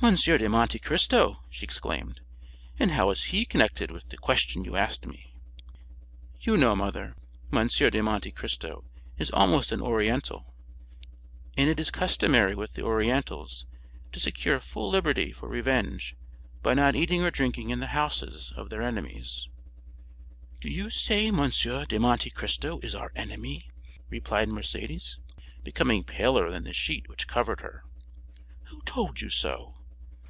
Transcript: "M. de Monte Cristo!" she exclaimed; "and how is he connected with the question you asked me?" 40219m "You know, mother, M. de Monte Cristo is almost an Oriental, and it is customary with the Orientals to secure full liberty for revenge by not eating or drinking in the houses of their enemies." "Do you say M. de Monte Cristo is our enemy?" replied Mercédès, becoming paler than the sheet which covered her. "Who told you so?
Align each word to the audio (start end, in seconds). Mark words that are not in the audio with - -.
"M. 0.00 0.14
de 0.14 0.48
Monte 0.48 0.78
Cristo!" 0.78 1.42
she 1.50 1.64
exclaimed; 1.64 2.20
"and 2.78 2.92
how 2.92 3.10
is 3.10 3.24
he 3.24 3.44
connected 3.44 3.90
with 3.90 4.08
the 4.10 4.16
question 4.16 4.64
you 4.64 4.76
asked 4.76 5.04
me?" 5.04 5.34
40219m 6.40 6.46
"You 6.46 6.56
know, 6.56 6.76
mother, 6.76 7.16
M. 7.52 7.66
de 7.66 8.00
Monte 8.00 8.30
Cristo 8.30 8.84
is 9.18 9.32
almost 9.32 9.72
an 9.72 9.80
Oriental, 9.82 10.54
and 11.56 11.68
it 11.68 11.80
is 11.80 11.90
customary 11.90 12.54
with 12.54 12.74
the 12.74 12.82
Orientals 12.82 13.66
to 14.12 14.20
secure 14.20 14.60
full 14.60 14.88
liberty 14.88 15.32
for 15.32 15.48
revenge 15.48 16.14
by 16.62 16.74
not 16.74 16.94
eating 16.94 17.24
or 17.24 17.32
drinking 17.32 17.70
in 17.70 17.80
the 17.80 17.88
houses 17.88 18.52
of 18.56 18.70
their 18.70 18.82
enemies." 18.82 19.48
"Do 20.60 20.72
you 20.72 20.90
say 20.90 21.26
M. 21.26 21.36
de 21.50 21.98
Monte 21.98 22.30
Cristo 22.30 22.78
is 22.84 22.94
our 22.94 23.10
enemy?" 23.16 23.68
replied 24.08 24.48
Mercédès, 24.48 25.18
becoming 25.64 26.04
paler 26.04 26.50
than 26.52 26.62
the 26.62 26.72
sheet 26.72 27.08
which 27.08 27.26
covered 27.26 27.62
her. 27.62 27.82
"Who 28.68 28.80
told 28.82 29.20
you 29.20 29.28
so? 29.28 29.74